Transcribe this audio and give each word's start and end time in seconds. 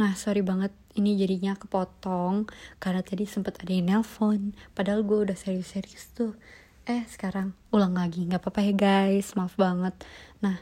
Nah, 0.00 0.16
sorry 0.16 0.40
banget 0.40 0.72
ini 0.96 1.16
jadinya 1.20 1.52
kepotong 1.56 2.48
karena 2.80 3.04
tadi 3.04 3.28
sempat 3.28 3.60
ada 3.60 3.72
yang 3.72 3.88
nelpon. 3.92 4.56
Padahal 4.72 5.04
gue 5.04 5.28
udah 5.28 5.36
serius-serius 5.36 6.12
tuh. 6.16 6.32
Eh, 6.88 7.04
sekarang 7.06 7.52
ulang 7.70 7.94
lagi. 7.94 8.24
Nggak 8.24 8.42
apa-apa 8.42 8.60
ya 8.64 8.74
guys, 8.74 9.36
maaf 9.36 9.54
banget. 9.60 9.94
Nah, 10.40 10.56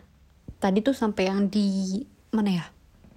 tadi 0.59 0.83
tuh 0.83 0.93
sampai 0.93 1.31
yang 1.31 1.47
di 1.47 2.03
mana 2.35 2.51
ya? 2.63 2.67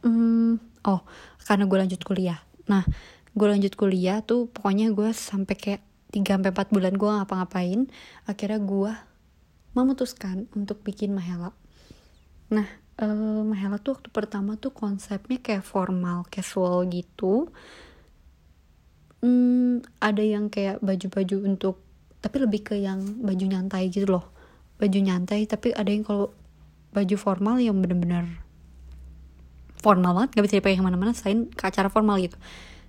Hmm, 0.05 0.62
oh, 0.86 1.02
karena 1.43 1.65
gue 1.65 1.77
lanjut 1.81 2.02
kuliah. 2.05 2.39
Nah, 2.70 2.86
gue 3.34 3.48
lanjut 3.50 3.73
kuliah 3.73 4.21
tuh 4.21 4.48
pokoknya 4.54 4.93
gue 4.93 5.09
sampai 5.11 5.55
kayak 5.57 5.82
3 6.14 6.38
sampai 6.38 6.52
4 6.54 6.70
bulan 6.70 6.93
gue 6.93 7.09
ngapa-ngapain. 7.09 7.89
Akhirnya 8.30 8.61
gue 8.61 8.93
memutuskan 9.73 10.45
untuk 10.54 10.86
bikin 10.86 11.18
Mahela. 11.18 11.52
Nah, 12.54 12.70
uh, 13.00 13.41
Mahela 13.48 13.80
tuh 13.80 13.98
waktu 13.98 14.10
pertama 14.12 14.60
tuh 14.60 14.75
konsepnya 14.75 15.39
kayak 15.39 15.66
formal, 15.66 16.28
casual 16.30 16.86
gitu. 16.92 17.50
Hmm, 19.24 19.79
ada 20.04 20.20
yang 20.20 20.51
kayak 20.51 20.84
baju-baju 20.84 21.48
untuk 21.48 21.79
tapi 22.20 22.39
lebih 22.39 22.61
ke 22.64 22.75
yang 22.79 23.00
baju 23.24 23.46
nyantai 23.48 23.87
gitu 23.87 24.06
loh. 24.20 24.25
Baju 24.78 25.00
nyantai 25.00 25.48
tapi 25.48 25.71
ada 25.71 25.87
yang 25.87 26.04
kalau 26.04 26.34
baju 26.93 27.15
formal 27.18 27.57
yang 27.57 27.79
bener-bener 27.82 28.43
formal 29.84 30.15
banget 30.15 30.39
gak 30.39 30.46
bisa 30.48 30.56
dipakai 30.64 30.79
ke 30.79 30.86
mana-mana 30.86 31.12
selain 31.12 31.51
ke 31.51 31.64
acara 31.68 31.92
formal 31.92 32.16
gitu 32.23 32.39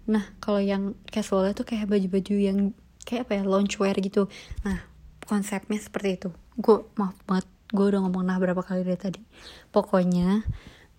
nah 0.07 0.23
kalau 0.39 0.62
yang 0.62 0.95
casual 1.11 1.51
itu 1.51 1.67
kayak 1.67 1.91
baju-baju 1.91 2.34
yang 2.39 2.59
kayak 3.03 3.27
apa 3.27 3.41
ya 3.41 3.43
loungewear 3.43 3.97
gitu 3.98 4.31
nah 4.62 4.79
konsepnya 5.27 5.83
seperti 5.83 6.23
itu 6.23 6.31
gue 6.61 6.87
maaf 6.95 7.19
banget 7.27 7.48
gue 7.74 7.87
udah 7.91 8.06
ngomong 8.06 8.23
nah 8.23 8.38
berapa 8.38 8.62
kali 8.62 8.87
dari 8.87 8.96
tadi. 8.96 9.20
Pokoknya 9.74 10.46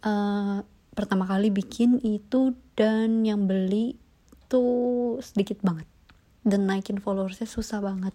uh, 0.03 0.59
pertama 0.91 1.23
kali 1.23 1.47
bikin 1.49 2.03
itu 2.03 2.51
dan 2.75 3.23
yang 3.23 3.47
beli 3.47 3.95
tuh 4.51 5.17
sedikit 5.23 5.63
banget. 5.63 5.87
Dan 6.43 6.67
naikin 6.67 6.99
followersnya 6.99 7.47
susah 7.47 7.79
banget. 7.79 8.11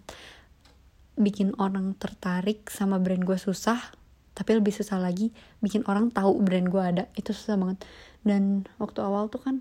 Bikin 1.17 1.57
orang 1.57 1.97
tertarik 1.97 2.69
sama 2.69 3.01
brand 3.01 3.25
gue 3.25 3.35
susah 3.35 3.97
tapi 4.31 4.55
lebih 4.55 4.71
susah 4.71 4.95
lagi 4.95 5.35
bikin 5.59 5.83
orang 5.91 6.07
tahu 6.13 6.39
brand 6.39 6.69
gue 6.69 6.79
ada. 6.81 7.03
Itu 7.17 7.35
susah 7.35 7.59
banget. 7.59 7.83
Dan 8.23 8.69
waktu 8.79 9.01
awal 9.03 9.27
tuh 9.27 9.43
kan 9.43 9.59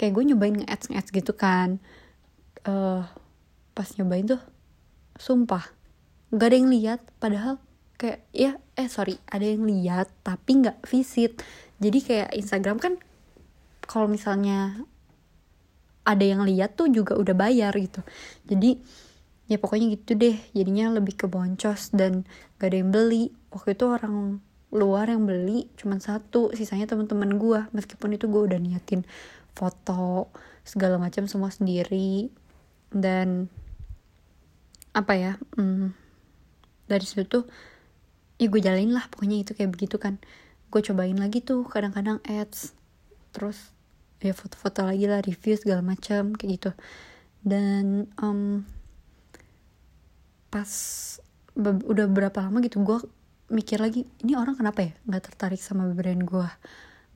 kayak 0.00 0.16
gue 0.16 0.32
nyobain 0.32 0.56
nge-ads 0.56 0.90
nge-ads 0.90 1.10
gitu 1.12 1.32
kan. 1.36 1.78
Uh, 2.64 3.04
pas 3.76 3.86
nyobain 3.96 4.26
tuh 4.26 4.40
sumpah 5.20 5.62
gak 6.34 6.48
ada 6.50 6.56
yang 6.56 6.68
lihat. 6.72 7.00
Padahal 7.22 7.62
kayak 8.00 8.24
ya 8.32 8.56
eh 8.80 8.88
sorry 8.88 9.20
ada 9.28 9.44
yang 9.44 9.68
lihat 9.68 10.08
tapi 10.24 10.64
nggak 10.64 10.80
visit. 10.88 11.36
Jadi 11.76 11.98
kayak 12.00 12.32
Instagram 12.32 12.80
kan 12.80 12.96
kalau 13.84 14.08
misalnya 14.08 14.80
ada 16.08 16.24
yang 16.24 16.42
lihat 16.48 16.80
tuh 16.80 16.88
juga 16.88 17.14
udah 17.20 17.36
bayar 17.36 17.76
gitu. 17.76 18.00
Jadi 18.48 18.80
ya 19.52 19.60
pokoknya 19.60 19.92
gitu 20.00 20.16
deh. 20.16 20.36
Jadinya 20.56 20.96
lebih 20.96 21.14
ke 21.20 21.26
boncos 21.28 21.92
dan 21.92 22.24
gak 22.56 22.72
ada 22.72 22.76
yang 22.80 22.90
beli. 22.90 23.34
Waktu 23.52 23.76
itu 23.76 23.84
orang 23.84 24.40
luar 24.70 25.10
yang 25.10 25.26
beli 25.26 25.66
cuma 25.74 25.98
satu 25.98 26.54
sisanya 26.54 26.86
teman-teman 26.86 27.34
gue 27.36 27.60
meskipun 27.74 28.14
itu 28.14 28.30
gue 28.30 28.42
udah 28.46 28.58
niatin 28.62 29.02
foto 29.52 30.30
segala 30.64 30.96
macam 30.96 31.28
semua 31.28 31.52
sendiri. 31.52 32.32
Dan 32.90 33.50
apa 34.90 35.12
ya 35.14 35.32
hmm, 35.54 35.94
dari 36.90 37.04
situ 37.06 37.22
tuh 37.26 37.44
ya 38.40 38.46
gue 38.48 38.60
jalanin 38.64 38.96
lah 38.96 39.04
pokoknya 39.12 39.44
itu 39.44 39.52
kayak 39.52 39.70
begitu 39.76 40.00
kan. 40.00 40.16
Gue 40.72 40.80
cobain 40.80 41.14
lagi 41.20 41.44
tuh 41.44 41.68
kadang-kadang 41.68 42.24
ads 42.24 42.72
terus 43.36 43.76
ya 44.24 44.32
foto-foto 44.32 44.88
lagi 44.88 45.04
lah 45.04 45.20
review 45.20 45.60
segala 45.60 45.84
macam 45.84 46.32
kayak 46.32 46.50
gitu. 46.56 46.70
Dan 47.44 48.08
um, 48.16 48.64
pas 50.48 50.70
be 51.52 51.70
udah 51.84 52.06
berapa 52.08 52.38
lama 52.40 52.58
gitu 52.64 52.80
gue 52.80 52.98
mikir 53.50 53.82
lagi 53.82 54.06
ini 54.22 54.34
orang 54.38 54.56
kenapa 54.56 54.86
ya 54.86 54.92
nggak 55.06 55.22
tertarik 55.30 55.58
sama 55.58 55.90
brand 55.90 56.22
gue 56.22 56.48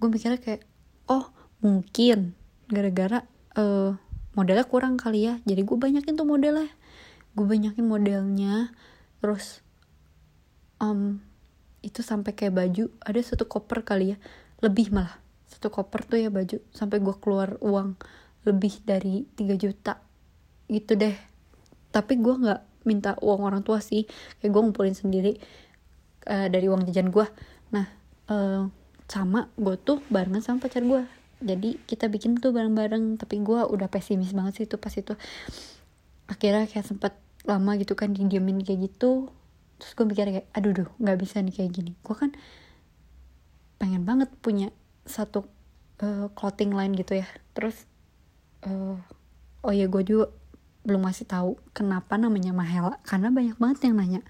gue 0.03 0.09
mikirnya 0.11 0.39
kayak 0.43 0.67
oh 1.07 1.31
mungkin 1.63 2.35
gara-gara 2.67 3.23
uh, 3.59 3.95
modelnya 4.35 4.67
kurang 4.67 4.99
kali 4.99 5.31
ya 5.31 5.35
jadi 5.49 5.65
gue 5.65 5.77
banyakin 5.79 6.15
tuh 6.15 6.29
modelnya. 6.29 6.69
Gue 7.35 7.47
banyakin 7.51 7.87
modelnya 7.87 8.71
terus 9.19 9.64
um, 10.85 11.01
itu 11.81 12.05
sampai 12.05 12.37
kayak 12.37 12.53
baju 12.53 12.93
ada 13.01 13.21
satu 13.25 13.49
koper 13.49 13.81
kali 13.85 14.13
ya. 14.13 14.19
Lebih 14.61 14.93
malah. 14.93 15.17
Satu 15.49 15.73
koper 15.73 16.05
tuh 16.05 16.21
ya 16.21 16.29
baju 16.29 16.61
sampai 16.73 17.01
gue 17.01 17.15
keluar 17.21 17.57
uang 17.65 17.97
lebih 18.45 18.85
dari 18.85 19.25
3 19.37 19.57
juta. 19.57 20.01
Gitu 20.69 20.93
deh. 20.97 21.17
Tapi 21.89 22.21
gue 22.21 22.35
nggak 22.37 22.85
minta 22.85 23.17
uang 23.25 23.41
orang 23.49 23.63
tua 23.65 23.81
sih. 23.81 24.05
Kayak 24.41 24.51
gue 24.53 24.61
ngumpulin 24.61 24.97
sendiri 24.97 25.41
uh, 26.29 26.49
dari 26.53 26.69
uang 26.69 26.85
jajan 26.89 27.09
gue 27.09 27.27
nah 27.73 27.91
uh, 28.31 28.71
sama 29.11 29.51
gue 29.59 29.75
tuh 29.83 29.99
barengan 30.07 30.39
sama 30.39 30.63
pacar 30.63 30.87
gue 30.87 31.03
jadi 31.45 31.77
kita 31.85 32.09
bikin 32.09 32.41
tuh 32.41 32.57
bareng-bareng. 32.57 33.21
Tapi 33.21 33.45
gue 33.45 33.61
udah 33.61 33.89
pesimis 33.93 34.33
banget 34.33 34.65
sih 34.65 34.67
tuh 34.67 34.81
pas 34.81 34.93
itu. 34.97 35.13
Akhirnya 36.25 36.65
kayak 36.65 36.89
sempet 36.89 37.13
lama 37.45 37.77
gitu 37.77 37.93
kan 37.93 38.17
didiemin 38.17 38.65
kayak 38.65 38.89
gitu 38.89 39.29
terus 39.85 39.93
gue 40.01 40.09
mikir 40.09 40.25
kayak 40.33 40.49
aduh 40.57 40.73
duh 40.73 40.89
nggak 40.97 41.21
bisa 41.21 41.45
nih 41.45 41.53
kayak 41.53 41.77
gini. 41.77 41.93
Gue 42.01 42.17
kan 42.17 42.33
pengen 43.77 44.09
banget 44.09 44.33
punya 44.41 44.73
satu 45.05 45.45
uh, 46.01 46.33
clothing 46.33 46.73
line 46.73 46.97
gitu 46.97 47.21
ya. 47.21 47.29
Terus 47.53 47.85
uh, 48.65 48.97
oh 49.61 49.73
ya 49.77 49.85
gue 49.93 50.01
juga 50.09 50.33
belum 50.89 51.05
masih 51.05 51.29
tahu 51.29 51.61
kenapa 51.77 52.17
namanya 52.17 52.57
Mahela 52.57 52.97
karena 53.05 53.29
banyak 53.29 53.61
banget 53.61 53.93
yang 53.93 54.01
nanya. 54.01 54.25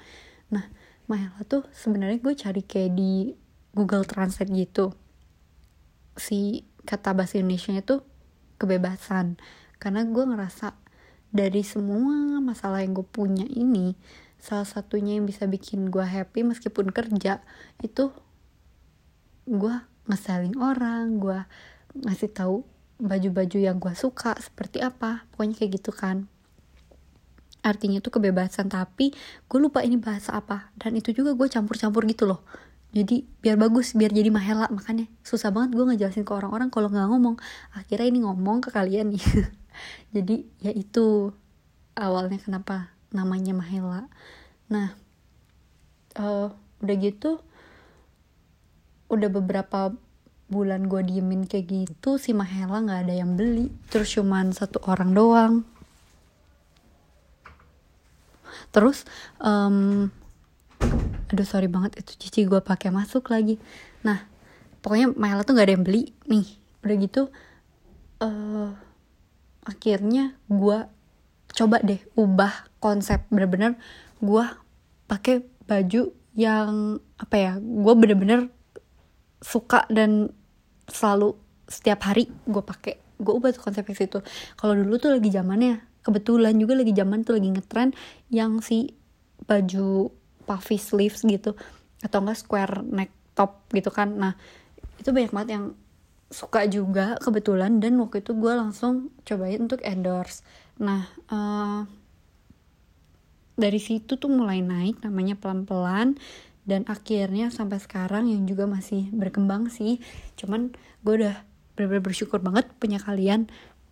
Nah 0.51 0.67
Mahela 1.07 1.39
tuh 1.47 1.63
sebenarnya 1.71 2.19
gue 2.19 2.35
cari 2.35 2.63
kayak 2.67 2.99
di 2.99 3.31
Google 3.71 4.03
Translate 4.03 4.51
gitu. 4.51 4.91
Si 6.19 6.67
kata 6.83 7.15
bahasa 7.15 7.39
Indonesia 7.39 7.71
itu 7.71 8.03
kebebasan. 8.59 9.39
Karena 9.79 10.03
gue 10.03 10.25
ngerasa 10.27 10.75
dari 11.35 11.63
semua 11.67 12.39
masalah 12.43 12.83
yang 12.83 12.95
gue 12.95 13.07
punya 13.07 13.47
ini 13.47 13.99
salah 14.45 14.69
satunya 14.69 15.17
yang 15.17 15.25
bisa 15.25 15.49
bikin 15.49 15.89
gue 15.89 16.05
happy 16.05 16.45
meskipun 16.45 16.93
kerja 16.93 17.41
itu 17.81 18.13
gue 19.49 19.75
ngeselling 20.05 20.61
orang 20.61 21.17
gue 21.17 21.41
ngasih 22.05 22.29
tahu 22.29 22.69
baju-baju 23.01 23.57
yang 23.57 23.81
gue 23.81 23.97
suka 23.97 24.37
seperti 24.37 24.85
apa 24.85 25.25
pokoknya 25.33 25.55
kayak 25.57 25.73
gitu 25.81 25.91
kan. 25.97 26.29
Artinya 27.65 28.05
itu 28.05 28.13
kebebasan 28.13 28.69
tapi 28.69 29.17
gue 29.49 29.59
lupa 29.59 29.81
ini 29.81 29.97
bahasa 29.97 30.37
apa 30.37 30.69
dan 30.77 30.93
itu 30.93 31.17
juga 31.17 31.33
gue 31.33 31.49
campur-campur 31.49 32.05
gitu 32.05 32.29
loh. 32.29 32.45
Jadi 32.95 33.27
biar 33.43 33.59
bagus 33.59 33.97
biar 33.97 34.15
jadi 34.15 34.29
mahela 34.31 34.71
makanya 34.71 35.11
susah 35.27 35.51
banget 35.51 35.75
gue 35.75 35.85
ngejelasin 35.89 36.23
ke 36.23 36.33
orang-orang 36.37 36.69
kalau 36.69 36.93
nggak 36.93 37.09
ngomong. 37.09 37.41
Akhirnya 37.73 38.07
ini 38.13 38.23
ngomong 38.23 38.61
ke 38.61 38.71
kalian 38.71 39.17
nih. 39.17 39.25
Jadi 40.15 40.47
ya 40.63 40.71
itu 40.71 41.35
awalnya 41.99 42.39
kenapa 42.39 42.94
namanya 43.15 43.55
Mahela. 43.55 44.11
Nah 44.69 44.93
uh, 46.19 46.51
udah 46.83 46.97
gitu 46.99 47.39
udah 49.09 49.31
beberapa 49.31 49.95
bulan 50.51 50.91
gue 50.91 51.01
diemin 51.07 51.49
kayak 51.49 51.89
gitu 51.89 52.21
si 52.21 52.35
Mahela 52.35 52.83
nggak 52.83 53.01
ada 53.09 53.15
yang 53.15 53.39
beli. 53.39 53.71
Terus 53.89 54.11
cuman 54.19 54.51
satu 54.51 54.83
orang 54.85 55.15
doang. 55.15 55.55
Terus 58.75 59.07
um, 59.39 60.11
aduh 61.31 61.47
sorry 61.47 61.71
banget 61.71 62.03
itu 62.03 62.27
cici 62.27 62.43
gue 62.45 62.59
pakai 62.59 62.91
masuk 62.91 63.31
lagi. 63.31 63.63
Nah 64.03 64.27
pokoknya 64.83 65.15
Mahela 65.15 65.47
tuh 65.47 65.55
nggak 65.55 65.67
ada 65.71 65.75
yang 65.79 65.87
beli 65.87 66.11
nih. 66.27 66.47
Udah 66.85 66.97
gitu 67.01 67.23
uh, 68.21 68.71
akhirnya 69.65 70.37
gue 70.51 70.79
coba 71.55 71.79
deh 71.81 72.03
ubah 72.19 72.69
konsep 72.83 73.23
bener-bener 73.31 73.79
gue 74.19 74.45
pakai 75.07 75.47
baju 75.65 76.11
yang 76.35 76.99
apa 77.17 77.37
ya 77.39 77.53
gue 77.63 77.95
bener-bener 77.95 78.51
suka 79.39 79.87
dan 79.87 80.35
selalu 80.91 81.39
setiap 81.69 82.05
hari 82.05 82.29
gue 82.45 82.61
pakai. 82.61 83.01
Gue 83.21 83.39
ubah 83.39 83.55
tuh 83.55 83.63
konsep 83.71 83.87
itu 83.87 84.21
kalau 84.59 84.75
dulu 84.75 84.99
tuh 84.99 85.15
lagi 85.15 85.31
zamannya 85.31 85.81
kebetulan 86.05 86.59
juga 86.61 86.77
lagi 86.77 86.93
zaman 86.93 87.25
tuh 87.25 87.41
lagi 87.41 87.49
ngetren 87.55 87.97
yang 88.29 88.61
si 88.61 88.93
baju 89.49 90.13
puffy 90.45 90.77
sleeves 90.77 91.25
gitu 91.25 91.57
atau 92.05 92.19
enggak 92.21 92.39
square 92.41 92.85
neck 92.85 93.13
top 93.33 93.65
gitu 93.73 93.89
kan. 93.89 94.13
Nah 94.13 94.33
itu 95.01 95.09
banyak 95.15 95.33
banget 95.33 95.51
yang 95.57 95.65
suka 96.33 96.67
juga 96.67 97.17
kebetulan 97.21 97.79
dan 97.79 98.01
waktu 98.01 98.25
itu 98.25 98.33
gue 98.37 98.53
langsung 98.53 99.13
cobain 99.23 99.61
untuk 99.61 99.81
endorse. 99.85 100.43
Nah 100.81 101.07
uh, 101.31 101.85
dari 103.55 103.79
situ 103.79 104.19
tuh 104.19 104.31
mulai 104.31 104.65
naik 104.65 105.03
namanya 105.05 105.39
pelan-pelan 105.39 106.19
dan 106.65 106.83
akhirnya 106.89 107.53
sampai 107.53 107.79
sekarang 107.79 108.27
yang 108.33 108.49
juga 108.49 108.65
masih 108.65 109.13
berkembang 109.13 109.69
sih. 109.69 110.01
Cuman 110.35 110.73
gue 111.05 111.15
udah 111.23 111.37
benar-benar 111.77 112.03
bersyukur 112.03 112.41
banget 112.41 112.71
punya 112.81 112.99
kalian 112.99 113.51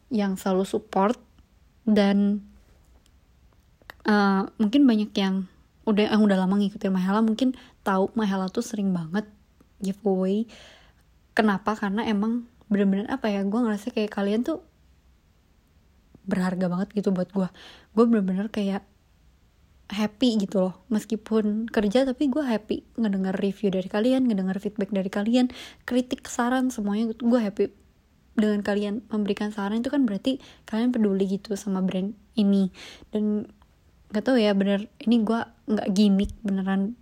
yang 0.09 0.37
selalu 0.37 0.65
support 0.65 1.19
dan 1.85 2.47
uh, 4.07 4.47
mungkin 4.57 4.87
banyak 4.87 5.11
yang 5.15 5.47
udah 5.83 6.15
yang 6.15 6.23
udah 6.23 6.39
lama 6.39 6.55
ngikutin 6.63 6.95
Mahela 6.95 7.21
mungkin 7.27 7.59
tahu 7.83 8.15
Mahela 8.15 8.47
tuh 8.47 8.63
sering 8.63 8.95
banget 8.95 9.27
giveaway 9.83 10.47
kenapa? 11.33 11.77
Karena 11.77 12.05
emang 12.09 12.47
bener-bener 12.73 13.09
apa 13.13 13.29
ya 13.29 13.45
gue 13.45 13.61
ngerasa 13.61 13.93
kayak 13.93 14.13
kalian 14.13 14.49
tuh 14.49 14.65
berharga 16.25 16.71
banget 16.71 16.89
gitu 16.97 17.11
buat 17.13 17.29
gue 17.35 17.49
gue 17.93 18.05
bener-bener 18.07 18.49
kayak 18.49 18.87
happy 19.93 20.41
gitu 20.41 20.71
loh. 20.71 20.75
Meskipun 20.89 21.69
kerja 21.69 22.09
tapi 22.09 22.33
gue 22.33 22.41
happy 22.41 22.97
ngedenger 22.97 23.37
review 23.37 23.69
dari 23.69 23.89
kalian 23.93 24.25
ngedenger 24.25 24.57
feedback 24.57 24.89
dari 24.89 25.11
kalian 25.13 25.53
kritik 25.85 26.25
saran 26.33 26.73
semuanya 26.73 27.13
gue 27.13 27.41
happy 27.41 27.69
dengan 28.33 28.65
kalian. 28.65 29.05
Memberikan 29.13 29.53
saran 29.53 29.85
itu 29.85 29.93
kan 29.93 30.09
berarti 30.09 30.41
kalian 30.65 30.97
peduli 30.97 31.29
gitu 31.29 31.53
sama 31.61 31.85
brand 31.85 32.17
ini. 32.41 32.73
Dan 33.13 33.45
gak 34.13 34.29
tau 34.29 34.41
ya 34.41 34.57
bener 34.57 34.89
ini 35.05 35.25
gue 35.25 35.41
nggak 35.69 35.89
gimmick 35.93 36.33
beneran 36.41 36.97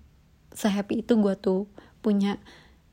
sehappy 0.54 1.06
itu 1.06 1.14
gue 1.18 1.34
tuh 1.38 1.70
punya 2.02 2.42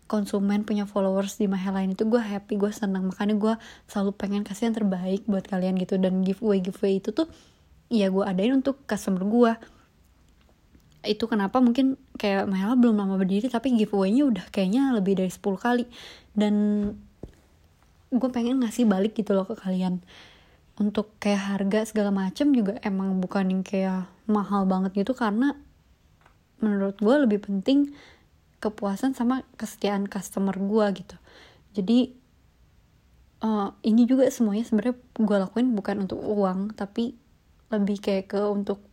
konsumen 0.08 0.64
punya 0.64 0.88
followers 0.88 1.36
di 1.36 1.52
Mahela 1.52 1.84
ini 1.84 1.94
tuh 1.94 2.08
gue 2.08 2.20
happy 2.24 2.56
gue 2.56 2.72
senang 2.72 3.12
makanya 3.12 3.36
gue 3.36 3.54
selalu 3.92 4.12
pengen 4.16 4.42
kasih 4.48 4.72
yang 4.72 4.76
terbaik 4.80 5.22
buat 5.28 5.44
kalian 5.46 5.76
gitu. 5.78 6.00
Dan 6.00 6.24
giveaway 6.24 6.64
giveaway 6.64 7.04
itu 7.04 7.12
tuh 7.12 7.28
ya 7.92 8.08
gue 8.08 8.24
adain 8.24 8.56
untuk 8.56 8.84
customer 8.88 9.24
gue 9.24 9.52
itu 11.08 11.24
kenapa 11.24 11.64
mungkin 11.64 11.96
kayak 12.20 12.52
Mahela 12.52 12.76
belum 12.76 13.00
lama 13.00 13.16
berdiri 13.16 13.48
tapi 13.48 13.72
giveaway-nya 13.80 14.28
udah 14.28 14.46
kayaknya 14.52 14.92
lebih 14.96 15.20
dari 15.20 15.32
10 15.32 15.44
kali. 15.60 15.86
Dan 16.36 16.56
gue 18.08 18.30
pengen 18.32 18.64
ngasih 18.64 18.88
balik 18.88 19.16
gitu 19.16 19.36
loh 19.36 19.48
ke 19.48 19.56
kalian. 19.56 20.04
Untuk 20.78 21.16
kayak 21.18 21.58
harga 21.58 21.90
segala 21.90 22.14
macem 22.14 22.54
juga 22.54 22.78
emang 22.86 23.18
bukan 23.18 23.50
yang 23.50 23.64
kayak 23.64 24.08
mahal 24.28 24.68
banget 24.68 25.06
gitu. 25.06 25.16
Karena 25.16 25.56
menurut 26.60 26.98
gue 26.98 27.16
lebih 27.24 27.40
penting 27.44 27.94
kepuasan 28.68 29.16
sama 29.16 29.48
kesetiaan 29.56 30.06
customer 30.12 30.56
gue 30.56 30.86
gitu. 31.04 31.18
Jadi 31.78 32.14
uh, 33.44 33.72
ini 33.86 34.04
juga 34.04 34.28
semuanya 34.28 34.66
sebenarnya 34.68 34.96
gue 35.00 35.38
lakuin 35.38 35.72
bukan 35.74 36.08
untuk 36.08 36.20
uang 36.22 36.76
tapi 36.76 37.16
lebih 37.72 38.00
kayak 38.00 38.32
ke 38.32 38.42
untuk 38.44 38.84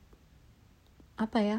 apa 1.15 1.39
ya 1.39 1.59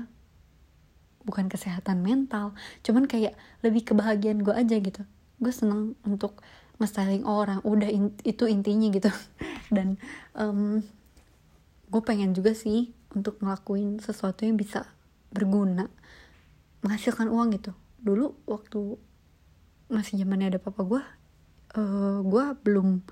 bukan 1.23 1.47
kesehatan 1.47 2.03
mental 2.03 2.51
cuman 2.83 3.07
kayak 3.07 3.33
lebih 3.63 3.87
kebahagiaan 3.87 4.43
gue 4.43 4.53
aja 4.55 4.75
gitu. 4.79 5.01
Gue 5.41 5.51
seneng 5.51 5.99
untuk 6.07 6.39
nge-styling 6.79 7.23
orang 7.23 7.63
udah 7.63 7.87
in, 7.87 8.11
itu 8.27 8.47
intinya 8.47 8.91
gitu. 8.91 9.11
Dan 9.75 9.99
um, 10.35 10.83
gue 11.89 12.01
pengen 12.03 12.35
juga 12.35 12.51
sih 12.55 12.91
untuk 13.15 13.39
ngelakuin 13.39 14.03
sesuatu 14.03 14.43
yang 14.43 14.59
bisa 14.59 14.87
berguna 15.31 15.87
menghasilkan 16.83 17.31
uang 17.31 17.55
gitu 17.57 17.71
dulu 18.05 18.37
waktu 18.45 19.01
masih 19.89 20.21
zamannya 20.21 20.53
ada 20.53 20.61
papa 20.61 20.85
gue 20.85 21.01
uh, 21.77 22.19
gue 22.23 22.45
belum 22.63 23.03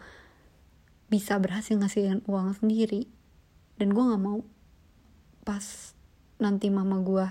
bisa 1.12 1.38
berhasil 1.38 1.78
ngasihin 1.78 2.26
uang 2.26 2.58
sendiri. 2.58 3.06
Dan 3.78 3.94
gue 3.94 4.04
nggak 4.04 4.24
mau 4.24 4.42
pas 5.44 5.94
nanti 6.40 6.72
mama 6.74 6.98
gue 7.04 7.28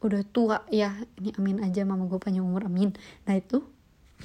udah 0.00 0.22
tua 0.32 0.64
ya 0.72 0.96
ini 1.20 1.36
amin 1.36 1.60
aja 1.60 1.84
mama 1.84 2.08
gue 2.08 2.18
panjang 2.18 2.42
umur 2.42 2.66
amin. 2.66 2.90
Nah 3.28 3.34
itu 3.38 3.62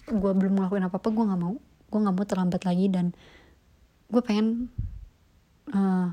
gue 0.10 0.32
belum 0.34 0.58
ngelakuin 0.58 0.88
apa 0.88 0.98
apa 0.98 1.10
gue 1.12 1.24
nggak 1.30 1.42
mau. 1.42 1.56
Gue 1.92 2.00
nggak 2.02 2.16
mau 2.16 2.26
terlambat 2.26 2.62
lagi 2.66 2.88
dan 2.90 3.14
gue 4.10 4.22
pengen 4.26 4.74
uh, 5.70 6.10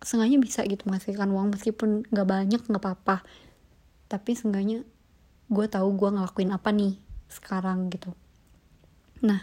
sengaja 0.00 0.36
bisa 0.40 0.60
gitu 0.64 0.86
menghasilkan 0.88 1.28
uang 1.28 1.52
meskipun 1.52 2.08
nggak 2.08 2.28
banyak 2.28 2.60
nggak 2.64 2.82
apa-apa. 2.82 3.26
Tapi 4.06 4.32
seenggaknya 4.32 4.86
gue 5.46 5.66
tahu 5.70 5.88
gue 5.94 6.10
ngelakuin 6.10 6.50
apa 6.54 6.70
nih 6.74 6.98
sekarang 7.30 7.90
gitu. 7.90 8.14
Nah 9.22 9.42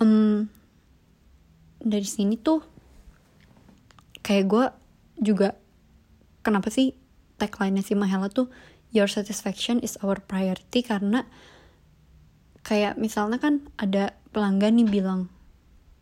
um, 0.00 0.48
dari 1.80 2.04
sini 2.08 2.36
tuh 2.36 2.60
kayak 4.20 4.44
gue 4.46 4.64
juga 5.20 5.56
kenapa 6.44 6.68
sih 6.68 6.96
tagline-nya 7.40 7.84
si 7.84 7.96
Mahela 7.96 8.28
tuh 8.28 8.52
your 8.92 9.08
satisfaction 9.08 9.80
is 9.80 9.96
our 10.04 10.20
priority 10.20 10.84
karena 10.84 11.24
kayak 12.60 13.00
misalnya 13.00 13.40
kan 13.40 13.64
ada 13.80 14.12
pelanggan 14.30 14.76
nih 14.76 14.88
bilang 14.88 15.32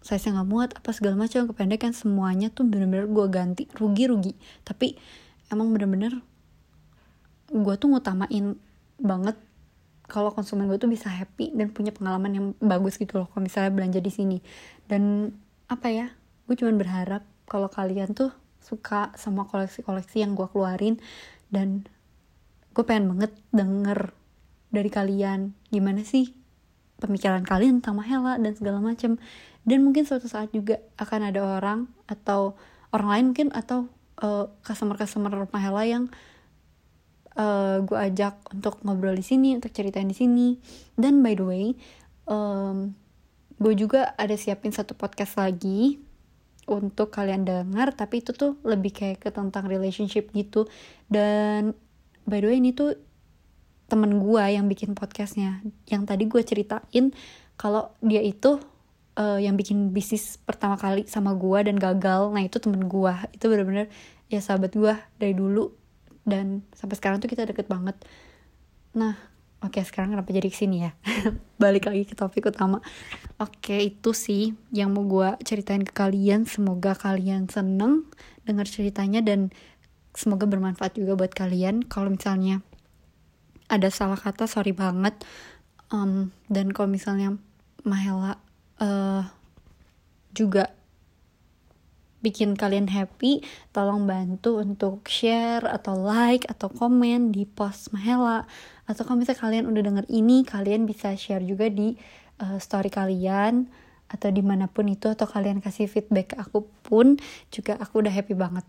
saya 0.03 0.19
nggak 0.31 0.49
muat 0.49 0.71
apa 0.79 0.91
segala 0.95 1.19
macam 1.19 1.45
kependekan 1.51 1.93
semuanya 1.93 2.49
tuh 2.49 2.65
bener-bener 2.65 3.11
gue 3.11 3.27
ganti 3.29 3.65
rugi-rugi. 3.77 4.39
Tapi 4.63 4.97
emang 5.53 5.75
bener-bener 5.75 6.23
gue 7.51 7.75
tuh 7.77 7.89
ngutamain 7.93 8.57
banget 8.99 9.39
kalau 10.09 10.33
konsumen 10.33 10.67
gue 10.67 10.81
tuh 10.81 10.89
bisa 10.89 11.13
happy 11.13 11.53
dan 11.53 11.71
punya 11.73 11.93
pengalaman 11.93 12.33
yang 12.33 12.47
bagus 12.59 12.97
gitu 12.97 13.21
loh 13.21 13.29
kalau 13.29 13.45
misalnya 13.45 13.73
belanja 13.73 14.01
di 14.01 14.13
sini. 14.13 14.39
Dan 14.89 15.33
apa 15.69 15.89
ya 15.93 16.09
gue 16.49 16.57
cuma 16.57 16.73
berharap 16.75 17.23
kalau 17.45 17.69
kalian 17.69 18.17
tuh 18.17 18.33
suka 18.65 19.13
sama 19.17 19.45
koleksi-koleksi 19.49 20.25
yang 20.25 20.33
gue 20.33 20.49
keluarin 20.49 20.97
dan 21.53 21.85
gue 22.73 22.85
pengen 22.85 23.17
banget 23.17 23.33
denger 23.53 24.13
dari 24.69 24.91
kalian 24.93 25.57
gimana 25.73 26.05
sih 26.05 26.37
pemikiran 27.01 27.45
kalian 27.45 27.81
tentang 27.81 27.97
Mahela 28.01 28.37
dan 28.37 28.53
segala 28.53 28.83
macam 28.83 29.17
dan 29.65 29.79
mungkin 29.81 30.05
suatu 30.05 30.29
saat 30.29 30.53
juga 30.53 30.81
akan 31.01 31.33
ada 31.33 31.41
orang 31.41 31.89
atau 32.09 32.57
orang 32.93 33.09
lain 33.09 33.25
mungkin 33.33 33.49
atau 33.57 33.89
uh, 34.21 34.51
customer 34.65 34.97
customer 35.01 35.33
Mahela 35.49 35.85
yang 35.89 36.05
uh, 37.39 37.81
gue 37.87 37.97
ajak 37.97 38.53
untuk 38.53 38.83
ngobrol 38.83 39.15
di 39.15 39.25
sini 39.25 39.55
untuk 39.55 39.71
ceritain 39.71 40.11
di 40.11 40.17
sini. 40.19 40.59
Dan 40.99 41.23
by 41.23 41.39
the 41.39 41.47
way 41.47 41.67
um, 42.27 42.93
gue 43.57 43.75
juga 43.79 44.13
ada 44.19 44.35
siapin 44.35 44.75
satu 44.75 44.99
podcast 44.99 45.39
lagi 45.39 46.03
untuk 46.69 47.09
kalian 47.09 47.49
dengar 47.49 47.97
tapi 47.97 48.21
itu 48.21 48.37
tuh 48.37 48.61
lebih 48.61 48.93
kayak 48.93 49.25
ke 49.25 49.31
tentang 49.33 49.71
relationship 49.71 50.29
gitu. 50.35 50.67
Dan 51.07 51.73
by 52.29 52.43
the 52.43 52.49
way 52.51 52.59
ini 52.61 52.75
tuh 52.75 52.99
temen 53.89 54.21
gue 54.21 54.45
yang 54.53 54.69
bikin 54.69 54.93
podcastnya. 54.93 55.65
Yang 55.89 56.03
tadi 56.05 56.25
gue 56.29 56.43
ceritain 56.45 57.07
kalau 57.57 57.95
dia 58.05 58.21
itu 58.21 58.61
uh, 59.17 59.41
yang 59.41 59.57
bikin 59.57 59.91
bisnis 59.97 60.37
pertama 60.45 60.77
kali 60.77 61.09
sama 61.09 61.33
gue 61.33 61.59
dan 61.65 61.81
gagal. 61.81 62.29
Nah 62.31 62.45
itu 62.45 62.61
temen 62.61 62.85
gue 62.85 63.15
itu 63.33 63.45
bener-bener 63.49 63.89
ya 64.29 64.45
sahabat 64.45 64.77
gue 64.77 64.93
dari 65.17 65.33
dulu 65.33 65.73
dan 66.29 66.63
sampai 66.77 66.97
sekarang 67.01 67.19
tuh 67.19 67.33
kita 67.33 67.49
deket 67.49 67.67
banget. 67.67 67.97
Nah 68.95 69.17
oke 69.59 69.75
okay, 69.75 69.83
sekarang 69.83 70.15
kenapa 70.15 70.31
jadi 70.31 70.49
ke 70.53 70.57
sini 70.57 70.87
ya? 70.87 70.93
Balik 71.63 71.91
lagi 71.91 72.05
ke 72.07 72.15
topik 72.15 72.53
utama. 72.53 72.79
Oke 73.41 73.75
okay, 73.75 73.81
itu 73.91 74.15
sih 74.15 74.55
yang 74.71 74.95
mau 74.95 75.03
gue 75.09 75.35
ceritain 75.43 75.83
ke 75.83 75.91
kalian. 75.91 76.45
Semoga 76.45 76.95
kalian 76.95 77.49
seneng 77.51 78.07
dengar 78.47 78.69
ceritanya 78.69 79.25
dan 79.25 79.51
semoga 80.15 80.47
bermanfaat 80.47 80.95
juga 80.95 81.19
buat 81.19 81.33
kalian. 81.35 81.89
Kalau 81.89 82.13
misalnya 82.13 82.63
ada 83.69 83.89
salah 83.89 84.17
kata 84.17 84.47
sorry 84.47 84.73
banget. 84.73 85.19
Um, 85.89 86.37
dan 86.53 86.77
kalau 86.77 86.93
misalnya 86.93 87.41
Mahela 87.81 88.37
uh, 88.77 89.25
juga 90.37 90.78
bikin 92.29 92.53
kalian 92.55 92.93
happy, 92.93 93.41
tolong 93.73 94.05
bantu 94.05 94.61
untuk 94.61 95.09
share 95.09 95.65
atau 95.65 95.97
like 95.97 96.45
atau 96.53 96.69
komen 96.69 97.33
di 97.33 97.49
post 97.49 97.97
Mahela. 97.97 98.45
Atau 98.85 99.09
kalau 99.09 99.25
misalnya 99.25 99.41
kalian 99.41 99.65
udah 99.65 99.83
denger 99.83 100.07
ini, 100.13 100.45
kalian 100.45 100.85
bisa 100.85 101.17
share 101.17 101.41
juga 101.41 101.73
di 101.73 101.97
uh, 102.45 102.61
story 102.61 102.93
kalian 102.93 103.73
atau 104.09 104.29
di 104.33 104.41
mana 104.41 104.69
pun 104.69 104.89
itu 104.89 105.09
atau 105.09 105.29
kalian 105.29 105.61
kasih 105.61 105.89
feedback 105.89 106.33
ke 106.33 106.37
aku 106.41 106.65
pun 106.85 107.21
juga 107.49 107.77
aku 107.81 108.05
udah 108.05 108.13
happy 108.13 108.37
banget. 108.37 108.65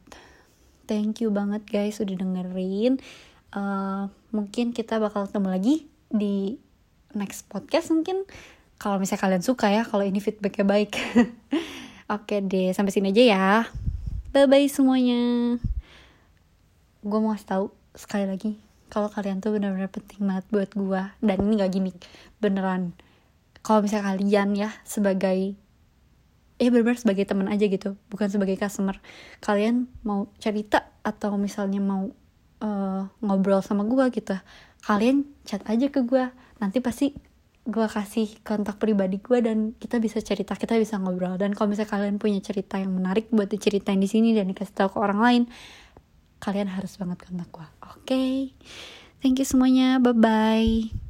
Thank 0.88 1.24
you 1.24 1.30
banget 1.30 1.68
guys 1.68 2.02
udah 2.02 2.16
dengerin 2.18 3.00
uh, 3.54 4.10
mungkin 4.30 4.76
kita 4.76 5.02
bakal 5.02 5.30
ketemu 5.30 5.50
lagi 5.50 5.76
di 6.10 6.58
next 7.14 7.50
podcast 7.50 7.90
mungkin 7.94 8.26
kalau 8.80 9.02
misalnya 9.02 9.22
kalian 9.26 9.44
suka 9.44 9.68
ya 9.70 9.84
kalau 9.86 10.06
ini 10.06 10.22
feedbacknya 10.22 10.66
baik 10.66 10.94
oke 12.10 12.36
deh 12.50 12.74
sampai 12.74 12.92
sini 12.92 13.14
aja 13.14 13.24
ya. 13.24 13.48
Bye 14.34 14.50
bye 14.50 14.66
semuanya. 14.66 15.56
Gue 17.06 17.20
mau 17.22 17.32
kasih 17.32 17.48
tahu 17.48 17.66
sekali 17.96 18.26
lagi 18.28 18.60
kalau 18.90 19.08
kalian 19.08 19.40
tuh 19.40 19.54
benar-benar 19.54 19.94
penting 19.94 20.26
banget 20.26 20.46
buat 20.50 20.70
gue 20.74 21.02
dan 21.22 21.38
ini 21.46 21.62
gak 21.62 21.72
gimmick 21.72 21.98
beneran. 22.42 22.98
Kalau 23.62 23.86
misalnya 23.86 24.18
kalian 24.18 24.50
ya 24.58 24.70
sebagai 24.84 25.54
eh 26.60 26.68
benar-benar 26.68 27.00
sebagai 27.00 27.24
teman 27.24 27.48
aja 27.48 27.70
gitu 27.70 27.96
bukan 28.12 28.28
sebagai 28.28 28.58
customer. 28.58 28.98
Kalian 29.40 29.88
mau 30.02 30.28
cerita 30.42 30.90
atau 31.06 31.38
misalnya 31.40 31.80
mau 31.80 32.12
uh, 32.60 33.08
ngobrol 33.24 33.64
sama 33.64 33.88
gue 33.88 34.06
gitu 34.12 34.36
kalian 34.84 35.28
chat 35.44 35.60
aja 35.68 35.92
ke 35.92 36.04
gue 36.08 36.32
nanti 36.60 36.80
pasti 36.80 37.12
gue 37.70 37.88
kasih 37.88 38.42
kontak 38.44 38.82
pribadi 38.82 39.22
gue 39.22 39.40
dan 39.40 39.78
kita 39.78 40.02
bisa 40.02 40.20
cerita 40.20 40.58
kita 40.58 40.76
bisa 40.76 40.98
ngobrol. 40.98 41.38
Dan 41.38 41.54
kalau 41.54 41.72
misalnya 41.72 41.94
kalian 41.94 42.18
punya 42.18 42.42
cerita 42.42 42.82
yang 42.82 42.94
menarik 42.94 43.30
buat 43.30 43.50
diceritain 43.50 44.02
di 44.02 44.10
sini 44.10 44.34
dan 44.34 44.50
dikasih 44.50 44.76
tahu 44.76 44.90
ke 44.96 45.00
orang 45.00 45.20
lain 45.22 45.44
kalian 46.40 46.72
harus 46.72 46.96
banget 46.96 47.20
kontak 47.20 47.50
gue 47.52 47.68
oke? 47.84 48.04
Okay? 48.08 48.56
thank 49.20 49.38
you 49.40 49.48
semuanya. 49.48 50.00
Bye 50.00 50.16
bye 50.16 51.09